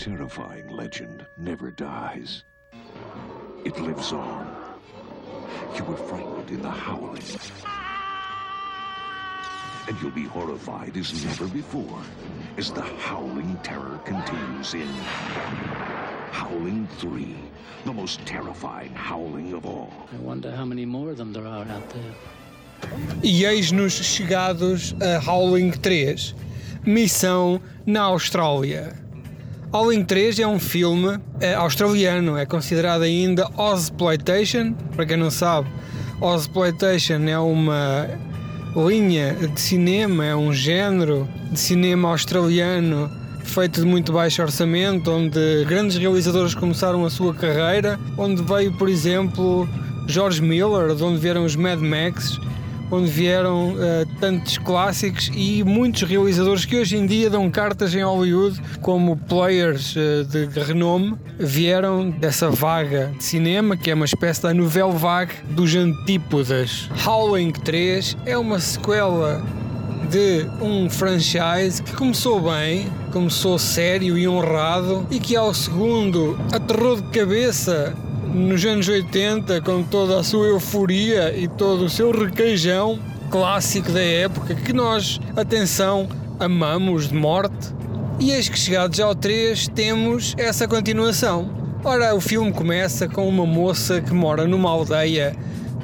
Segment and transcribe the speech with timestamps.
[0.00, 2.44] terrifying legend never dies.
[3.66, 4.48] It lives on.
[5.76, 7.22] You were frightened in the howling.
[9.86, 12.00] And you'll be horrified as never before
[12.56, 14.88] as the howling terror continues in
[16.32, 17.36] Howling 3,
[17.84, 19.92] the most terrifying howling of all.
[20.14, 22.14] I wonder how many more of them there are out there.
[23.22, 26.34] E eis-nos chegados a Howling 3,
[26.86, 28.96] Missão na Austrália.
[29.72, 34.72] Howling 3 é um filme é, australiano, é considerado ainda Ozploitation.
[34.96, 35.70] Para quem não sabe,
[36.20, 38.08] Ozploitation é uma
[38.74, 43.08] linha de cinema, é um género de cinema australiano
[43.44, 48.88] feito de muito baixo orçamento, onde grandes realizadores começaram a sua carreira, onde veio, por
[48.88, 49.68] exemplo,
[50.08, 52.40] George Miller, de onde vieram os Mad Max,
[52.90, 58.02] onde vieram uh, tantos clássicos e muitos realizadores que hoje em dia dão cartas em
[58.02, 64.42] Hollywood como players uh, de renome vieram dessa vaga de cinema que é uma espécie
[64.42, 66.88] da novela vague dos antípodas.
[67.06, 69.42] Howling 3 é uma sequela
[70.10, 76.96] de um franchise que começou bem, começou sério e honrado e que ao segundo aterrou
[76.96, 77.94] de cabeça
[78.32, 82.98] nos anos 80 com toda a sua euforia e todo o seu requeijão
[83.30, 87.74] clássico da época que nós, atenção, amamos de morte.
[88.18, 91.50] E eis que chegados ao 3 temos essa continuação.
[91.82, 95.34] Ora, o filme começa com uma moça que mora numa aldeia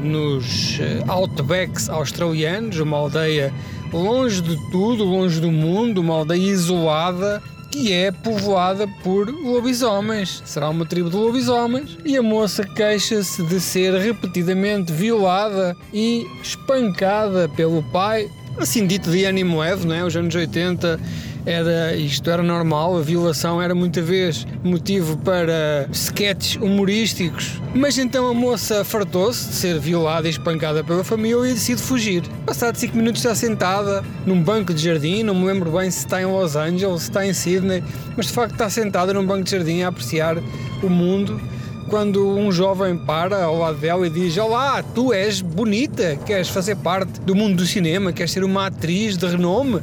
[0.00, 3.52] nos eh, outbacks australianos, uma aldeia
[3.92, 10.42] longe de tudo, longe do mundo, uma aldeia isolada que é povoada por lobisomens.
[10.44, 17.48] Será uma tribo de lobisomens e a moça queixa-se de ser repetidamente violada e espancada
[17.48, 18.30] pelo pai.
[18.58, 20.04] Assim dito de ânimo leve, não é?
[20.04, 21.00] Os anos 80
[21.44, 27.60] era, isto era normal, a violação era muita vez motivo para sketches humorísticos.
[27.74, 32.22] Mas então a moça fartou-se de ser violada e espancada pela família e decide fugir.
[32.46, 36.22] Passado 5 minutos está sentada num banco de jardim, não me lembro bem se está
[36.22, 37.82] em Los Angeles, se está em Sydney,
[38.16, 40.36] mas de facto está sentada num banco de jardim a apreciar
[40.82, 41.40] o mundo
[41.88, 46.76] quando um jovem para ao lado dela e diz: Olá, tu és bonita, queres fazer
[46.76, 49.82] parte do mundo do cinema, queres ser uma atriz de renome?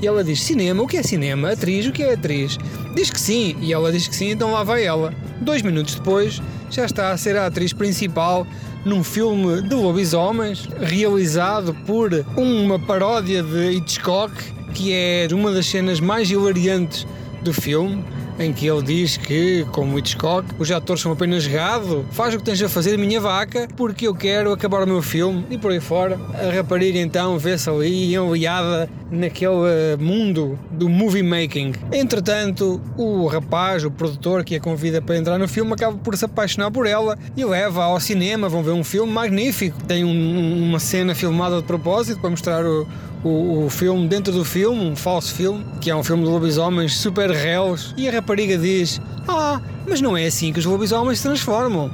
[0.00, 1.52] E ela diz: Cinema, o que é cinema?
[1.52, 2.58] Atriz, o que é atriz?
[2.94, 5.12] Diz que sim, e ela diz que sim, então lá vai ela.
[5.40, 8.46] Dois minutos depois, já está a ser a atriz principal
[8.84, 14.32] num filme de lobisomens, realizado por uma paródia de Hitchcock,
[14.74, 17.06] que é uma das cenas mais hilariantes
[17.42, 18.04] do filme
[18.38, 22.44] em que ele diz que, como Hitchcock, os atores são apenas gado, faz o que
[22.44, 25.80] tens a fazer, minha vaca, porque eu quero acabar o meu filme e por aí
[25.80, 26.18] fora.
[26.34, 31.72] A rapariga então vê-se ali enliada naquele mundo do movie making.
[31.92, 36.24] Entretanto, o rapaz, o produtor que a convida para entrar no filme, acaba por se
[36.24, 38.48] apaixonar por ela e leva ao cinema.
[38.48, 39.82] Vão ver um filme magnífico.
[39.84, 42.86] Tem um, uma cena filmada de propósito para mostrar o,
[43.24, 46.96] o, o, filme dentro do filme, um falso filme, que é um filme de lobisomens
[46.96, 51.24] super réus, e a rapariga diz: Ah, mas não é assim que os lobisomens se
[51.24, 51.90] transformam.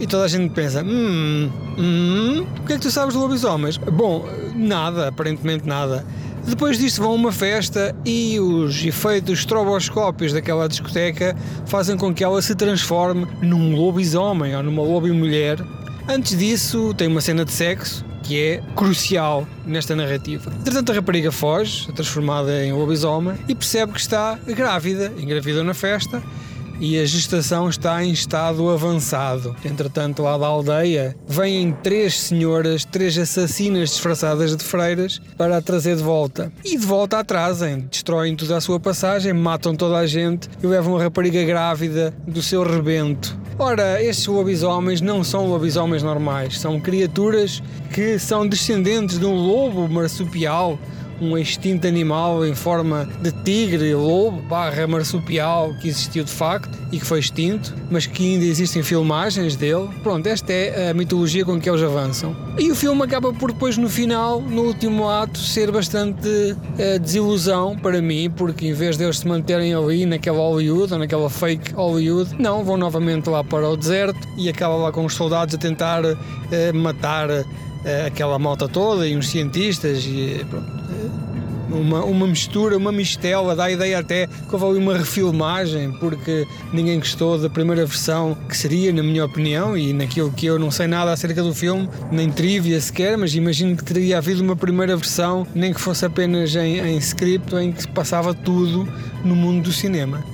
[0.00, 3.76] E toda a gente pensa: Hum, hum, o que é que tu sabes de lobisomens?
[3.76, 6.04] Bom, nada, aparentemente nada.
[6.46, 11.34] Depois disto vão a uma festa e os efeitos estroboscópios daquela discoteca
[11.66, 15.64] fazem com que ela se transforme num lobisomem ou numa lobimulher.
[16.08, 20.50] Antes disso, tem uma cena de sexo que é crucial nesta narrativa.
[20.60, 26.22] Entretanto, a rapariga foge, transformada em lobisomem, e percebe que está grávida, engravidou na festa,
[26.80, 29.54] e a gestação está em estado avançado.
[29.64, 35.96] Entretanto, lá da aldeia, vêm três senhoras, três assassinas disfarçadas de freiras para a trazer
[35.96, 36.52] de volta.
[36.64, 40.66] E de volta a trazem, destroem tudo à sua passagem, matam toda a gente e
[40.66, 43.36] levam a rapariga grávida do seu rebento.
[43.58, 47.62] Ora, estes lobisomens não são lobisomens normais, são criaturas
[47.92, 50.76] que são descendentes de um lobo marsupial
[51.20, 56.98] um extinto animal em forma de tigre, lobo, barra marsupial que existiu de facto e
[56.98, 59.88] que foi extinto, mas que ainda existem filmagens dele.
[60.02, 62.36] Pronto, esta é a mitologia com que eles avançam.
[62.58, 67.76] E o filme acaba por depois no final, no último ato, ser bastante uh, desilusão
[67.76, 71.72] para mim, porque em vez de eles se manterem ali naquela Hollywood ou naquela fake
[71.72, 75.58] Hollywood, não, vão novamente lá para o deserto e acaba lá com os soldados a
[75.58, 76.16] tentar uh,
[76.74, 77.28] matar
[78.06, 80.84] aquela malta toda e uns cientistas e pronto
[81.74, 86.46] uma, uma mistura, uma mistela, dá a ideia até que houve ali uma refilmagem, porque
[86.72, 90.70] ninguém gostou da primeira versão, que seria, na minha opinião, e naquilo que eu não
[90.70, 94.96] sei nada acerca do filme, nem trivia sequer, mas imagino que teria havido uma primeira
[94.96, 98.88] versão, nem que fosse apenas em, em script, em que se passava tudo
[99.24, 100.24] no mundo do cinema.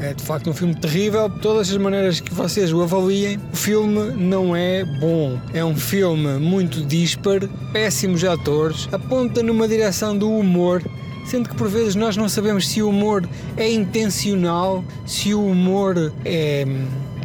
[0.00, 1.28] É de facto um filme terrível.
[1.28, 5.38] De todas as maneiras que vocês o avaliem, o filme não é bom.
[5.52, 7.40] É um filme muito dispar,
[7.72, 10.82] péssimos atores, aponta numa direção do humor
[11.26, 16.12] sendo que por vezes nós não sabemos se o humor é intencional, se o humor
[16.24, 16.64] é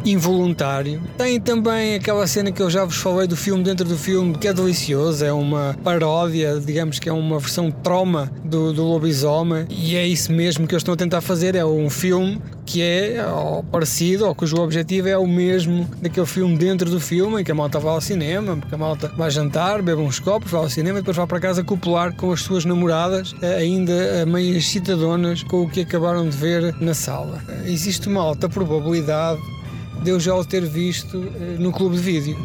[0.04, 1.02] involuntário.
[1.18, 4.46] Tem também aquela cena que eu já vos falei do filme dentro do filme, que
[4.46, 9.96] é delicioso, é uma paródia, digamos que é uma versão trauma do, do lobisomem, e
[9.96, 13.24] é isso mesmo que eu estou a tentar fazer, é um filme que é
[13.70, 17.54] parecido, ou cujo objetivo é o mesmo daquele filme dentro do filme, em que a
[17.54, 20.98] malta vai ao cinema, porque a malta vai jantar, bebe uns copos, vai ao cinema
[20.98, 25.44] e depois vai para casa copular com as suas namoradas, eh, ainda eh, meio excitadonas
[25.44, 27.40] com o que acabaram de ver na sala.
[27.64, 29.40] Existe uma alta probabilidade
[30.02, 32.36] de eu já o ter visto eh, no clube de vídeo.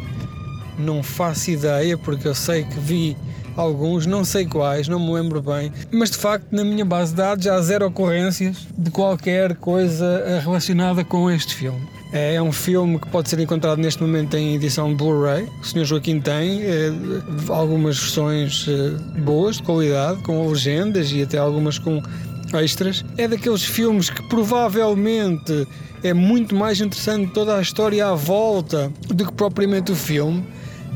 [0.77, 3.18] Não faço ideia, porque eu sei que vi
[3.56, 7.18] alguns, não sei quais, não me lembro bem, mas de facto na minha base de
[7.18, 11.81] dados há zero ocorrências de qualquer coisa relacionada com este filme.
[12.13, 15.48] É um filme que pode ser encontrado neste momento em edição Blu-ray.
[15.62, 15.86] O Sr.
[15.86, 16.92] Joaquim tem é,
[17.48, 22.01] algumas versões é, boas, de qualidade, com legendas e até algumas com
[22.54, 23.06] extras.
[23.18, 25.65] É daqueles filmes que provavelmente
[26.04, 30.45] é muito mais interessante toda a história à volta do que propriamente o filme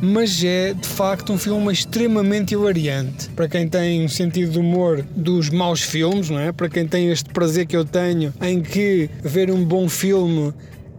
[0.02, 3.30] mas é de facto um filme extremamente hilariante.
[3.30, 6.52] Para quem tem um sentido de humor dos maus filmes, não é?
[6.52, 10.54] Para quem tem este prazer que eu tenho em que ver um bom filme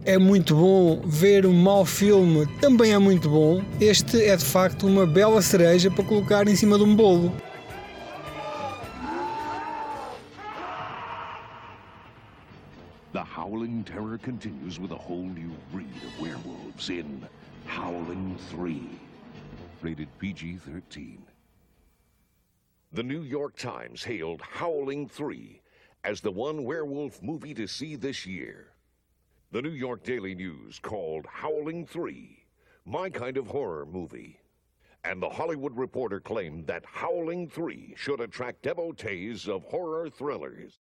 [0.05, 3.61] é muito bom, ver um mau filme também é muito bom.
[3.79, 7.33] Este é de facto uma bela cereja para colocar em cima de um bolo.
[13.13, 17.25] The howling terror continues with a whole new breed of werewolves in
[17.67, 18.81] Howling 3.
[19.81, 21.21] Rated PG 13.
[22.93, 25.61] The New York Times hailed Howling 3
[26.03, 28.67] as the one werewolf movie to see this year.
[29.51, 32.47] The New York Daily News called Howling 3
[32.87, 34.39] my kind of horror movie.
[35.03, 40.79] And the Hollywood Reporter claimed that Howling 3 should attract devotees of horror thrillers.